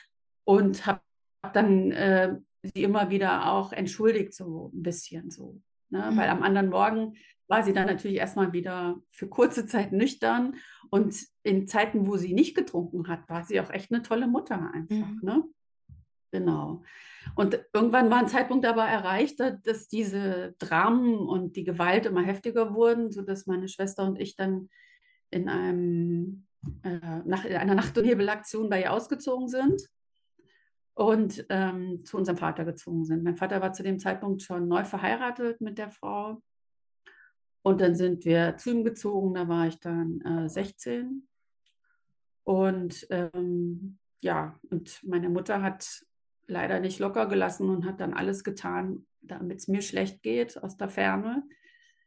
[0.44, 1.02] Und habe
[1.52, 5.61] dann äh, sie immer wieder auch entschuldigt, so ein bisschen so.
[5.90, 6.01] Ne?
[6.14, 6.37] Weil Mhm.
[6.37, 7.14] am anderen Morgen
[7.49, 10.55] war sie dann natürlich erstmal wieder für kurze Zeit nüchtern.
[10.90, 14.70] Und in Zeiten, wo sie nicht getrunken hat, war sie auch echt eine tolle Mutter
[14.73, 14.94] einfach.
[15.09, 15.20] Mhm.
[15.23, 15.44] Ne?
[16.33, 16.85] Genau.
[17.35, 22.23] Und irgendwann war ein Zeitpunkt aber erreicht, da- dass diese Dramen und die Gewalt immer
[22.23, 24.68] heftiger wurden, sodass meine Schwester und ich dann
[25.31, 26.46] in einem,
[26.83, 29.83] äh, nach, in einer Nacht- und Nebelaktion bei ihr ausgezogen sind.
[30.94, 33.22] Und ähm, zu unserem Vater gezogen sind.
[33.22, 36.42] Mein Vater war zu dem Zeitpunkt schon neu verheiratet mit der Frau.
[37.62, 41.26] Und dann sind wir zu ihm gezogen, da war ich dann äh, 16.
[42.44, 46.05] Und ähm, ja, und meine Mutter hat
[46.46, 50.76] leider nicht locker gelassen und hat dann alles getan, damit es mir schlecht geht aus
[50.76, 51.44] der Ferne.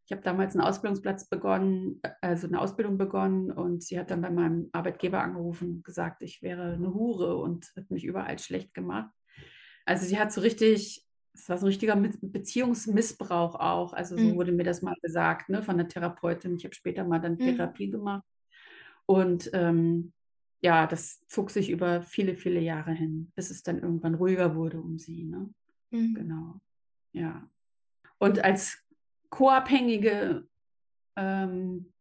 [0.06, 4.30] Ich habe damals einen Ausbildungsplatz begonnen, also eine Ausbildung begonnen und sie hat dann bei
[4.30, 9.10] meinem Arbeitgeber angerufen und gesagt, ich wäre eine Hure und hat mich überall schlecht gemacht.
[9.86, 13.94] Also sie hat so richtig, es war so ein richtiger Beziehungsmissbrauch auch.
[13.94, 14.36] Also so mhm.
[14.36, 16.56] wurde mir das mal gesagt, ne, von der Therapeutin.
[16.58, 17.40] Ich habe später mal dann mhm.
[17.40, 18.24] Therapie gemacht.
[19.06, 20.12] Und ähm,
[20.62, 24.80] ja, das zog sich über viele, viele Jahre hin, bis es dann irgendwann ruhiger wurde
[24.80, 25.24] um sie.
[25.26, 25.50] Ne?
[25.92, 26.14] Mhm.
[26.14, 26.62] Genau.
[27.12, 27.50] Ja.
[28.18, 28.84] Und als
[29.34, 30.48] Co-Abhängige
[31.16, 31.92] ähm,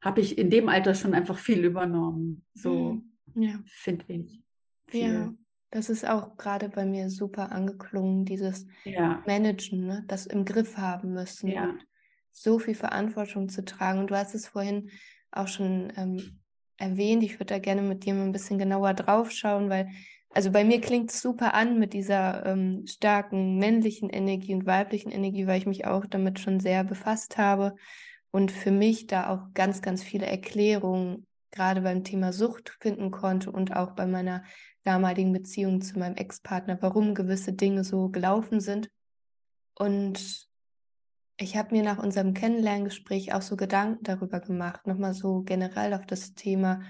[0.00, 2.44] habe ich in dem Alter schon einfach viel übernommen.
[2.54, 3.00] So
[3.34, 3.42] mhm.
[3.42, 3.60] ja.
[3.66, 4.42] finde ich.
[4.86, 5.12] Viel.
[5.12, 5.34] Ja,
[5.70, 9.22] das ist auch gerade bei mir super angeklungen, dieses ja.
[9.28, 10.04] Managen, ne?
[10.08, 11.70] das im Griff haben müssen ja.
[11.70, 11.86] und
[12.32, 14.00] so viel Verantwortung zu tragen.
[14.00, 14.90] Und du hast es vorhin
[15.30, 16.40] auch schon ähm,
[16.78, 17.22] erwähnt.
[17.22, 19.88] Ich würde da gerne mit dir mal ein bisschen genauer drauf schauen, weil
[20.34, 25.12] also bei mir klingt es super an mit dieser ähm, starken männlichen Energie und weiblichen
[25.12, 27.76] Energie, weil ich mich auch damit schon sehr befasst habe
[28.32, 33.52] und für mich da auch ganz, ganz viele Erklärungen gerade beim Thema Sucht finden konnte
[33.52, 34.42] und auch bei meiner
[34.82, 38.90] damaligen Beziehung zu meinem Ex-Partner, warum gewisse Dinge so gelaufen sind.
[39.76, 40.48] Und
[41.36, 46.06] ich habe mir nach unserem Kennenlerngespräch auch so Gedanken darüber gemacht, nochmal so generell auf
[46.06, 46.82] das Thema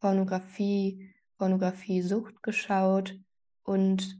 [0.00, 3.18] Pornografie, Pornografie-Sucht geschaut
[3.64, 4.18] und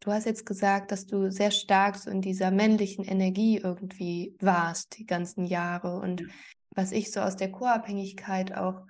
[0.00, 4.98] du hast jetzt gesagt, dass du sehr stark so in dieser männlichen Energie irgendwie warst
[4.98, 6.24] die ganzen Jahre und
[6.70, 8.82] was ich so aus der Co-Abhängigkeit auch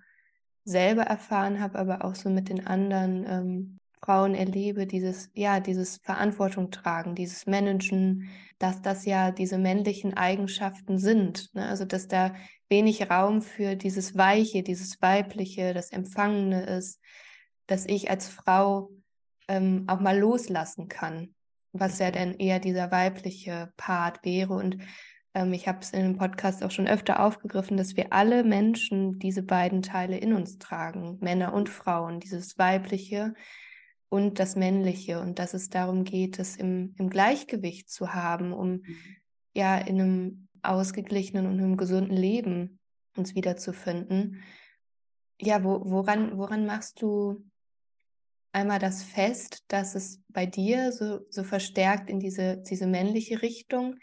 [0.64, 5.98] selber erfahren habe, aber auch so mit den anderen ähm, Frauen erlebe, dieses, ja, dieses
[5.98, 11.54] Verantwortung tragen, dieses Managen, dass das ja diese männlichen Eigenschaften sind.
[11.54, 11.66] Ne?
[11.66, 12.34] Also, dass da
[12.68, 17.00] wenig Raum für dieses Weiche, dieses Weibliche, das Empfangene ist,
[17.66, 18.90] dass ich als Frau
[19.48, 21.34] ähm, auch mal loslassen kann,
[21.72, 24.54] was ja dann eher dieser weibliche Part wäre.
[24.54, 24.78] Und
[25.34, 29.18] ähm, ich habe es in dem Podcast auch schon öfter aufgegriffen, dass wir alle Menschen
[29.18, 33.34] diese beiden Teile in uns tragen, Männer und Frauen, dieses weibliche
[34.08, 38.70] und das männliche und dass es darum geht, es im, im Gleichgewicht zu haben, um
[38.70, 38.96] mhm.
[39.54, 42.78] ja in einem ausgeglichenen und einem gesunden Leben
[43.16, 44.42] uns wiederzufinden.
[45.40, 47.44] Ja, wo, woran, woran machst du
[48.56, 53.96] einmal das fest, dass es bei dir so, so verstärkt in diese, diese männliche Richtung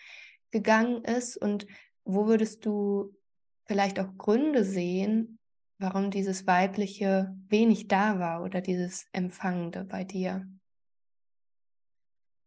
[0.52, 1.36] gegangen ist?
[1.38, 1.66] Und
[2.06, 3.16] wo würdest du
[3.66, 5.40] vielleicht auch Gründe sehen,
[5.80, 10.48] warum dieses Weibliche wenig da war oder dieses Empfangende bei dir?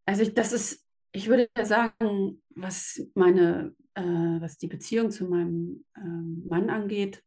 [0.04, 5.84] Also ich, das ist, ich würde sagen, was meine, äh, was die Beziehung zu meinem
[5.96, 7.24] äh, Mann angeht,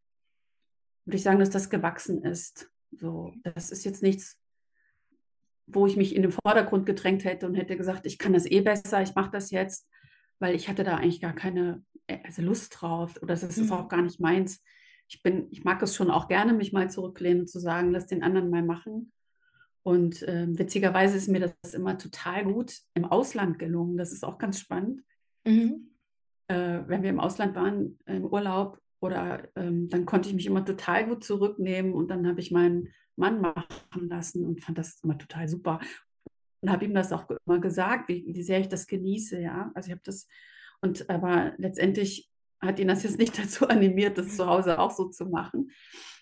[1.04, 2.72] würde ich sagen, dass das gewachsen ist.
[2.92, 4.38] So, das ist jetzt nichts,
[5.71, 8.62] wo ich mich in den Vordergrund gedrängt hätte und hätte gesagt, ich kann das eh
[8.62, 9.88] besser, ich mache das jetzt,
[10.39, 13.71] weil ich hatte da eigentlich gar keine äh, also Lust drauf oder das ist mhm.
[13.71, 14.63] auch gar nicht meins.
[15.08, 18.05] Ich bin, ich mag es schon auch gerne, mich mal zurücklehnen und zu sagen, lass
[18.05, 19.12] den anderen mal machen.
[19.82, 23.97] Und äh, witzigerweise ist mir das immer total gut im Ausland gelungen.
[23.97, 25.01] Das ist auch ganz spannend.
[25.45, 25.89] Mhm.
[26.47, 30.66] Äh, wenn wir im Ausland waren, im Urlaub, oder ähm, dann konnte ich mich immer
[30.66, 35.18] total gut zurücknehmen und dann habe ich meinen Mann machen lassen und fand das immer
[35.18, 35.80] total super.
[36.62, 39.72] Und habe ihm das auch immer gesagt, wie, wie sehr ich das genieße, ja.
[39.76, 40.28] Also ich habe das,
[40.82, 45.10] und aber letztendlich hat ihn das jetzt nicht dazu animiert, das zu Hause auch so
[45.10, 45.72] zu machen.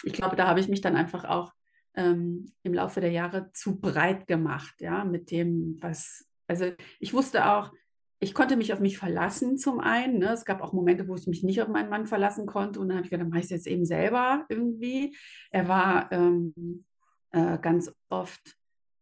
[0.04, 1.54] Ich glaube, da habe ich mich dann einfach auch
[1.96, 7.48] ähm, im Laufe der Jahre zu breit gemacht, ja, mit dem, was, also ich wusste
[7.48, 7.74] auch,
[8.20, 10.18] ich konnte mich auf mich verlassen zum einen.
[10.18, 10.32] Ne?
[10.32, 12.80] Es gab auch Momente, wo ich mich nicht auf meinen Mann verlassen konnte.
[12.80, 15.16] Und dann habe ich gedacht, dann mache ich es jetzt eben selber irgendwie.
[15.52, 16.84] Er war ähm,
[17.32, 18.58] äh, ganz oft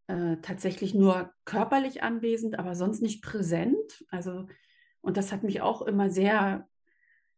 [0.07, 4.05] äh, tatsächlich nur körperlich anwesend, aber sonst nicht präsent.
[4.09, 4.47] Also,
[4.99, 6.67] und das hat mich auch immer sehr,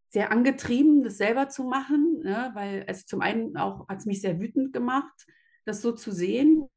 [0.10, 2.52] sehr angetrieben, das selber zu machen, ne?
[2.56, 5.28] weil es zum einen auch hat es mich sehr wütend gemacht,
[5.66, 6.68] das so zu sehen.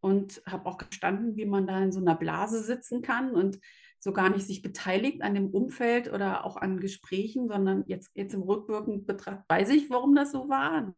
[0.00, 3.58] Und habe auch gestanden, wie man da in so einer Blase sitzen kann und
[4.06, 8.34] so gar nicht sich beteiligt an dem Umfeld oder auch an Gesprächen, sondern jetzt, jetzt
[8.34, 10.94] im rückwirkenden Betracht weiß ich, warum das so war.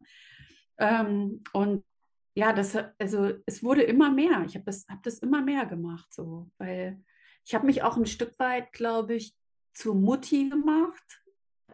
[0.77, 1.85] Ähm, und
[2.35, 4.45] ja, das, also es wurde immer mehr.
[4.45, 7.03] Ich habe das, hab das immer mehr gemacht, so, weil
[7.47, 9.35] ich habe mich auch ein Stück weit, glaube ich,
[9.73, 11.23] zur Mutti gemacht,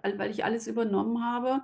[0.04, 1.62] weil ich alles übernommen habe.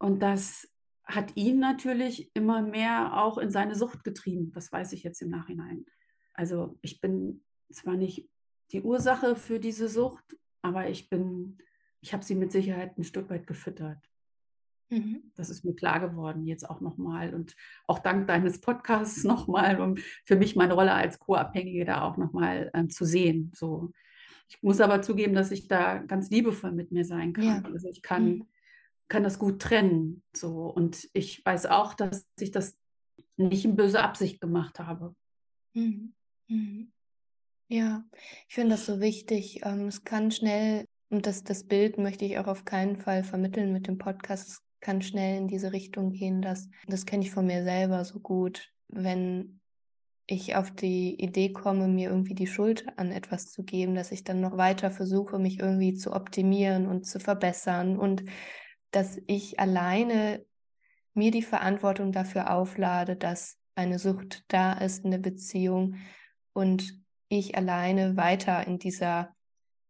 [0.00, 0.68] Und das
[1.04, 4.50] hat ihn natürlich immer mehr auch in seine Sucht getrieben.
[4.52, 5.86] Das weiß ich jetzt im Nachhinein.
[6.34, 8.28] Also ich bin zwar nicht
[8.72, 11.58] die Ursache für diese Sucht, aber ich bin,
[12.00, 13.98] ich habe sie mit Sicherheit ein Stück weit gefüttert.
[14.90, 15.30] Mhm.
[15.36, 17.54] Das ist mir klar geworden jetzt auch nochmal und
[17.86, 22.70] auch dank deines Podcasts nochmal, um für mich meine Rolle als Co-Abhängige da auch nochmal
[22.74, 23.52] ähm, zu sehen.
[23.54, 23.92] So.
[24.48, 27.44] Ich muss aber zugeben, dass ich da ganz liebevoll mit mir sein kann.
[27.44, 27.62] Ja.
[27.72, 28.48] Also ich kann, mhm.
[29.06, 30.22] kann das gut trennen.
[30.34, 30.66] So.
[30.66, 32.76] Und ich weiß auch, dass ich das
[33.36, 35.14] nicht in böse Absicht gemacht habe.
[35.72, 36.14] Mhm.
[36.48, 36.92] Mhm.
[37.72, 38.02] Ja,
[38.48, 39.60] ich finde das so wichtig.
[39.64, 43.72] Ähm, es kann schnell, und das, das Bild möchte ich auch auf keinen Fall vermitteln
[43.72, 47.46] mit dem Podcast, es kann schnell in diese Richtung gehen, dass, das kenne ich von
[47.46, 49.60] mir selber so gut, wenn
[50.26, 54.24] ich auf die Idee komme, mir irgendwie die Schuld an etwas zu geben, dass ich
[54.24, 58.24] dann noch weiter versuche, mich irgendwie zu optimieren und zu verbessern und
[58.90, 60.44] dass ich alleine
[61.14, 65.98] mir die Verantwortung dafür auflade, dass eine Sucht da ist in der Beziehung
[66.52, 67.00] und
[67.30, 69.34] ich alleine weiter in dieser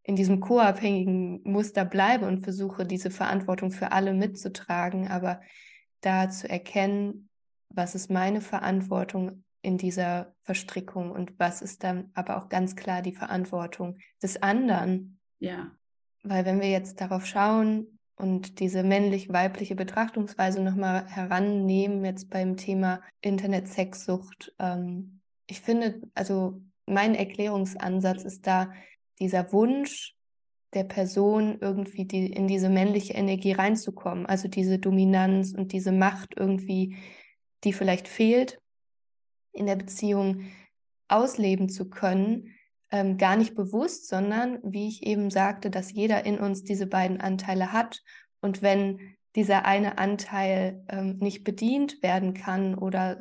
[0.03, 5.41] in diesem co-abhängigen Muster bleibe und versuche, diese Verantwortung für alle mitzutragen, aber
[6.01, 7.29] da zu erkennen,
[7.69, 13.03] was ist meine Verantwortung in dieser Verstrickung und was ist dann aber auch ganz klar
[13.03, 15.19] die Verantwortung des anderen.
[15.39, 15.71] Ja.
[16.23, 23.03] Weil wenn wir jetzt darauf schauen und diese männlich-weibliche Betrachtungsweise nochmal herannehmen, jetzt beim Thema
[23.21, 28.73] Internet-Sexsucht, ähm, ich finde, also mein Erklärungsansatz ist da
[29.19, 30.15] dieser Wunsch
[30.75, 36.35] der Person, irgendwie die, in diese männliche Energie reinzukommen, also diese Dominanz und diese Macht
[36.37, 36.97] irgendwie,
[37.65, 38.59] die vielleicht fehlt
[39.53, 40.45] in der Beziehung,
[41.09, 42.55] ausleben zu können,
[42.93, 47.21] ähm, gar nicht bewusst, sondern wie ich eben sagte, dass jeder in uns diese beiden
[47.21, 48.01] Anteile hat.
[48.41, 53.21] Und wenn dieser eine Anteil ähm, nicht bedient werden kann oder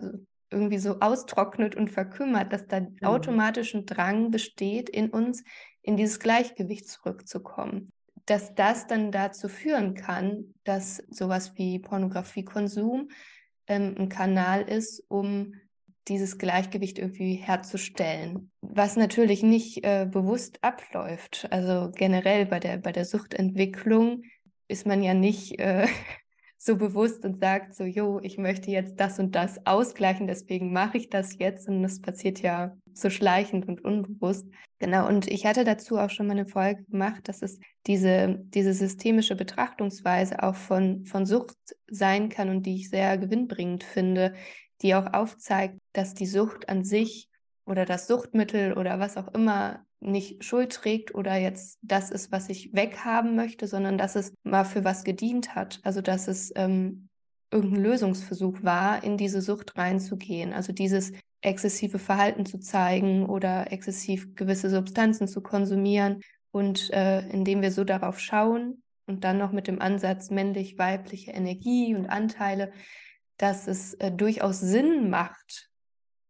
[0.52, 2.98] irgendwie so austrocknet und verkümmert, dass da mhm.
[3.04, 5.44] automatisch ein Drang besteht in uns,
[5.82, 7.92] in dieses Gleichgewicht zurückzukommen.
[8.26, 13.10] Dass das dann dazu führen kann, dass sowas wie Pornografiekonsum
[13.68, 15.54] ähm, ein Kanal ist, um
[16.08, 18.52] dieses Gleichgewicht irgendwie herzustellen.
[18.62, 21.48] Was natürlich nicht äh, bewusst abläuft.
[21.52, 24.24] Also generell bei der, bei der Suchtentwicklung
[24.68, 25.88] ist man ja nicht äh,
[26.62, 30.98] so bewusst und sagt so, jo, ich möchte jetzt das und das ausgleichen, deswegen mache
[30.98, 34.46] ich das jetzt und das passiert ja so schleichend und unbewusst.
[34.78, 38.74] Genau, und ich hatte dazu auch schon mal eine Folge gemacht, dass es diese, diese
[38.74, 41.56] systemische Betrachtungsweise auch von, von Sucht
[41.88, 44.34] sein kann und die ich sehr gewinnbringend finde,
[44.82, 47.30] die auch aufzeigt, dass die Sucht an sich
[47.66, 52.50] oder das Suchtmittel oder was auch immer nicht Schuld trägt oder jetzt das ist, was
[52.50, 55.80] ich weghaben möchte, sondern dass es mal für was gedient hat.
[55.84, 57.10] Also dass es ähm,
[57.52, 60.54] irgendein Lösungsversuch war, in diese Sucht reinzugehen.
[60.54, 66.22] Also dieses exzessive Verhalten zu zeigen oder exzessiv gewisse Substanzen zu konsumieren.
[66.52, 71.94] Und äh, indem wir so darauf schauen und dann noch mit dem Ansatz männlich-weibliche Energie
[71.96, 72.72] und Anteile,
[73.38, 75.70] dass es äh, durchaus Sinn macht,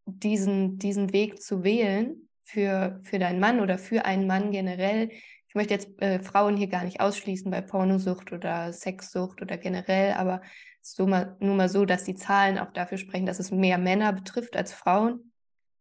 [0.06, 5.10] diesen, diesen Weg zu wählen, für, für deinen Mann oder für einen Mann generell.
[5.48, 10.14] Ich möchte jetzt äh, Frauen hier gar nicht ausschließen bei Pornosucht oder Sexsucht oder generell,
[10.14, 10.42] aber
[10.82, 13.52] es ist so mal, nur mal so, dass die Zahlen auch dafür sprechen, dass es
[13.52, 15.32] mehr Männer betrifft als Frauen.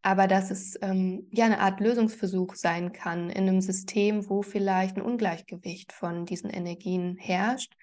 [0.02, 4.96] Aber dass es ähm, ja eine Art Lösungsversuch sein kann in einem System, wo vielleicht
[4.96, 7.74] ein Ungleichgewicht von diesen Energien herrscht.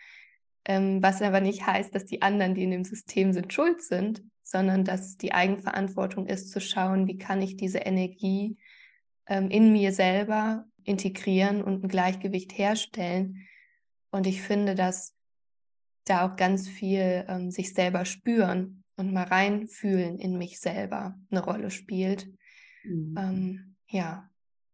[0.63, 4.24] Ähm, was aber nicht heißt, dass die anderen, die in dem System sind, schuld sind,
[4.43, 8.58] sondern dass die Eigenverantwortung ist, zu schauen, wie kann ich diese Energie
[9.28, 13.48] in mir selber integrieren und ein Gleichgewicht herstellen.
[14.12, 15.16] Und ich finde, dass
[16.06, 21.44] da auch ganz viel ähm, sich selber spüren und mal reinfühlen in mich selber eine
[21.44, 22.28] Rolle spielt.
[22.84, 23.16] Mhm.
[23.18, 24.30] Ähm, ja.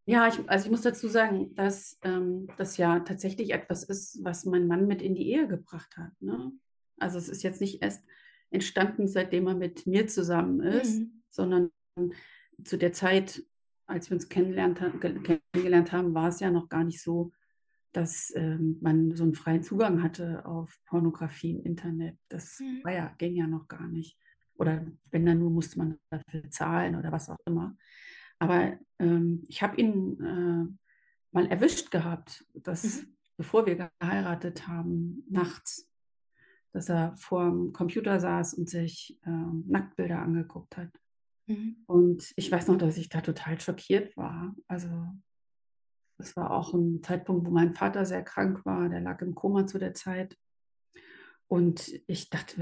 [0.06, 4.46] Ja, ich, also ich muss dazu sagen, dass ähm, das ja tatsächlich etwas ist, was
[4.46, 6.12] mein Mann mit in die Ehe gebracht hat.
[6.20, 6.52] Ne?
[6.98, 8.04] Also es ist jetzt nicht erst
[8.50, 11.24] entstanden, seitdem er mit mir zusammen ist, mhm.
[11.30, 11.72] sondern
[12.64, 13.44] zu der Zeit,
[13.91, 14.82] als wir uns kennengelernt
[15.91, 17.32] haben, war es ja noch gar nicht so,
[17.91, 22.18] dass ähm, man so einen freien Zugang hatte auf Pornografie im Internet.
[22.30, 22.84] Das mhm.
[22.84, 24.18] war ja, ging ja noch gar nicht.
[24.55, 27.76] Oder wenn dann nur, musste man dafür zahlen oder was auch immer.
[28.39, 30.66] Aber ähm, ich habe ihn äh,
[31.32, 33.16] mal erwischt gehabt, dass mhm.
[33.38, 35.89] bevor wir geheiratet haben, nachts,
[36.72, 41.01] dass er vor dem Computer saß und sich äh, Nacktbilder angeguckt hat.
[41.52, 41.76] Mhm.
[41.88, 44.56] Und ich weiß noch, dass ich da total schockiert war.
[44.68, 44.89] Also
[46.18, 48.89] das war auch ein Zeitpunkt, wo mein Vater sehr krank war.
[48.89, 50.38] Der lag im Koma zu der Zeit.
[51.47, 52.62] Und ich dachte,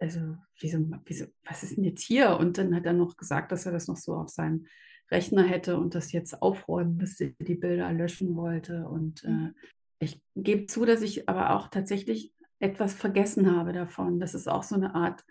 [0.00, 2.36] also, wieso, wieso, was ist denn jetzt hier?
[2.36, 4.66] Und dann hat er noch gesagt, dass er das noch so auf seinem
[5.10, 8.88] Rechner hätte und das jetzt aufräumen müsste, die Bilder löschen wollte.
[8.88, 9.54] Und äh, mhm.
[10.00, 14.18] ich gebe zu, dass ich aber auch tatsächlich etwas vergessen habe davon.
[14.18, 15.24] Das ist auch so eine Art,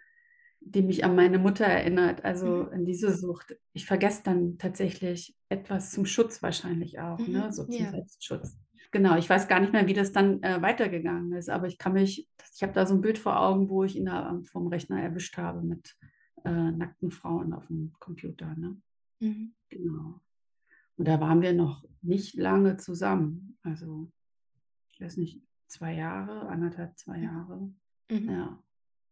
[0.66, 2.70] die mich an meine Mutter erinnert, also mhm.
[2.70, 3.56] an diese Sucht.
[3.74, 7.28] Ich vergesse dann tatsächlich etwas zum Schutz wahrscheinlich auch, ne?
[7.28, 7.34] mhm.
[7.34, 7.54] ne?
[7.54, 7.92] so zum ja.
[7.92, 8.58] Selbstschutz.
[8.92, 11.94] Genau, ich weiß gar nicht mehr, wie das dann äh, weitergegangen ist, aber ich kann
[11.94, 15.02] mich, ich habe da so ein Bild vor Augen, wo ich ihn da vom Rechner
[15.02, 15.96] erwischt habe mit
[16.46, 18.54] äh, nackten Frauen auf dem Computer.
[18.56, 18.78] Ne?
[19.20, 19.54] Mhm.
[19.70, 20.22] Genau.
[20.98, 23.58] Und da waren wir noch nicht lange zusammen.
[23.64, 24.12] Also,
[24.92, 27.74] ich weiß nicht, zwei Jahre, anderthalb, zwei Jahre.
[28.12, 28.30] Mhm.
[28.30, 28.64] Ja,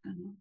[0.02, 0.36] genau.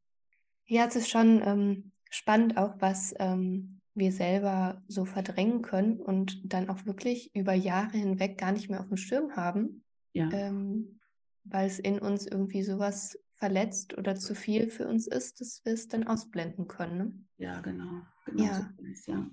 [0.66, 6.42] Ja, es ist schon ähm, spannend auch, was ähm, wir selber so verdrängen können und
[6.46, 9.84] dann auch wirklich über Jahre hinweg gar nicht mehr auf dem Schirm haben,
[10.14, 10.30] ja.
[10.32, 11.00] ähm,
[11.44, 15.74] weil es in uns irgendwie sowas verletzt oder zu viel für uns ist, dass wir
[15.74, 16.98] es dann ausblenden können.
[16.98, 17.14] Ne?
[17.38, 18.02] Ja, genau.
[18.26, 18.72] genau ja.
[18.78, 19.28] So ist, ja.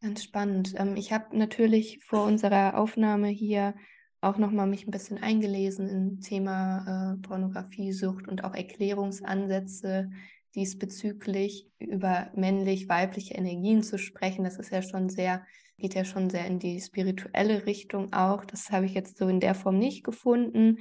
[0.00, 0.74] Ganz spannend.
[0.76, 3.74] Ähm, ich habe natürlich vor unserer Aufnahme hier
[4.20, 10.10] auch nochmal mich ein bisschen eingelesen im Thema äh, Pornografiesucht und auch Erklärungsansätze,
[10.54, 14.44] diesbezüglich über männlich-weibliche Energien zu sprechen.
[14.44, 15.44] Das ist ja schon sehr,
[15.78, 18.44] geht ja schon sehr in die spirituelle Richtung auch.
[18.44, 20.78] Das habe ich jetzt so in der Form nicht gefunden.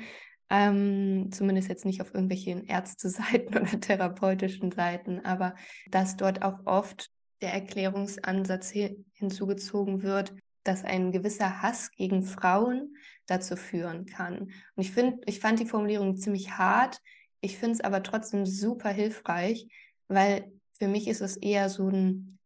[0.49, 5.55] Ähm, zumindest jetzt nicht auf irgendwelchen Ärzteseiten oder therapeutischen Seiten, aber
[5.89, 7.09] dass dort auch oft
[7.41, 8.71] der Erklärungsansatz
[9.13, 12.95] hinzugezogen wird, dass ein gewisser Hass gegen Frauen
[13.25, 14.39] dazu führen kann.
[14.39, 17.01] Und ich finde, ich fand die Formulierung ziemlich hart,
[17.43, 19.67] ich finde es aber trotzdem super hilfreich,
[20.07, 22.39] weil für mich ist es eher so ein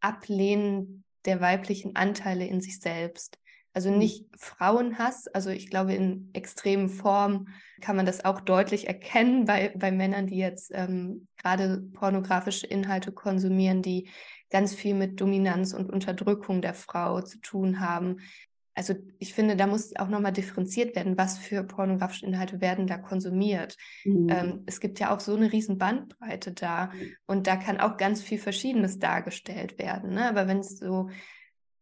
[0.00, 3.38] Ablehnen der weiblichen Anteile in sich selbst.
[3.72, 3.98] Also mhm.
[3.98, 7.48] nicht Frauenhass, also ich glaube, in extremen Formen
[7.80, 13.12] kann man das auch deutlich erkennen bei, bei Männern, die jetzt ähm, gerade pornografische Inhalte
[13.12, 14.10] konsumieren, die
[14.50, 18.18] ganz viel mit Dominanz und Unterdrückung der Frau zu tun haben,
[18.74, 22.96] also ich finde, da muss auch nochmal differenziert werden, was für pornografische Inhalte werden da
[22.96, 23.76] konsumiert.
[24.04, 24.28] Mhm.
[24.30, 26.90] Ähm, es gibt ja auch so eine riesen Bandbreite da
[27.26, 30.14] und da kann auch ganz viel Verschiedenes dargestellt werden.
[30.14, 30.28] Ne?
[30.28, 31.10] Aber wenn es so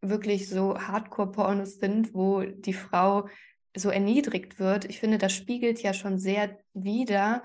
[0.00, 3.28] wirklich so Hardcore-Pornos sind, wo die Frau
[3.76, 7.42] so erniedrigt wird, ich finde, das spiegelt ja schon sehr wider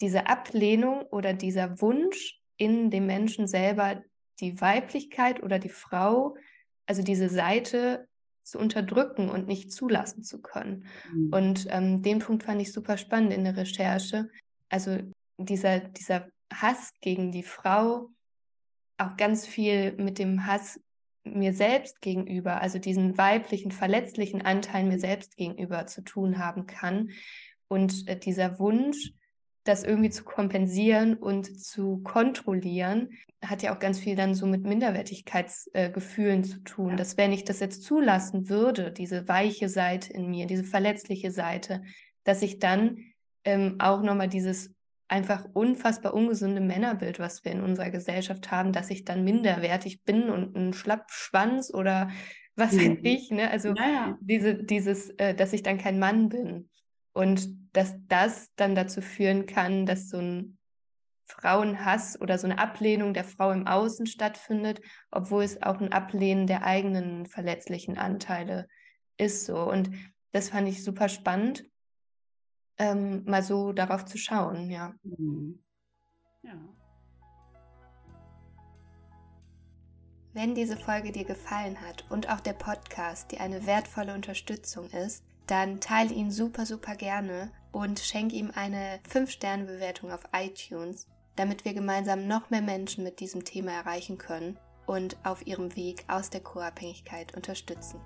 [0.00, 4.02] diese Ablehnung oder dieser Wunsch in dem Menschen selber,
[4.40, 6.36] die Weiblichkeit oder die Frau,
[6.86, 8.06] also diese Seite
[8.46, 10.86] zu unterdrücken und nicht zulassen zu können.
[11.12, 11.32] Mhm.
[11.32, 14.28] Und ähm, den Punkt fand ich super spannend in der Recherche.
[14.68, 14.98] Also
[15.36, 18.10] dieser, dieser Hass gegen die Frau,
[18.98, 20.80] auch ganz viel mit dem Hass
[21.24, 27.10] mir selbst gegenüber, also diesen weiblichen, verletzlichen Anteil mir selbst gegenüber zu tun haben kann.
[27.66, 29.12] Und äh, dieser Wunsch,
[29.68, 33.10] das irgendwie zu kompensieren und zu kontrollieren,
[33.44, 36.90] hat ja auch ganz viel dann so mit Minderwertigkeitsgefühlen äh, zu tun.
[36.90, 36.96] Ja.
[36.96, 41.82] Dass wenn ich das jetzt zulassen würde, diese weiche Seite in mir, diese verletzliche Seite,
[42.24, 42.98] dass ich dann
[43.44, 44.74] ähm, auch nochmal dieses
[45.08, 50.30] einfach unfassbar ungesunde Männerbild, was wir in unserer Gesellschaft haben, dass ich dann minderwertig bin
[50.30, 52.10] und ein Schlappschwanz oder
[52.56, 52.78] was mhm.
[52.78, 53.50] weiß ich, ne?
[53.50, 54.18] Also naja.
[54.20, 56.68] diese, dieses, äh, dass ich dann kein Mann bin.
[57.16, 60.58] Und dass das dann dazu führen kann, dass so ein
[61.24, 66.46] Frauenhass oder so eine Ablehnung der Frau im Außen stattfindet, obwohl es auch ein Ablehnen
[66.46, 68.68] der eigenen verletzlichen Anteile
[69.16, 69.56] ist so.
[69.56, 69.90] Und
[70.32, 71.64] das fand ich super spannend,
[72.76, 74.94] ähm, mal so darauf zu schauen, ja.
[75.02, 75.64] Mhm.
[76.42, 76.52] Ja.
[80.34, 85.24] Wenn diese Folge dir gefallen hat und auch der Podcast dir eine wertvolle Unterstützung ist,
[85.46, 91.74] dann teile ihn super, super gerne und schenke ihm eine 5-Sterne-Bewertung auf iTunes, damit wir
[91.74, 96.40] gemeinsam noch mehr Menschen mit diesem Thema erreichen können und auf ihrem Weg aus der
[96.40, 98.00] Co-Abhängigkeit unterstützen.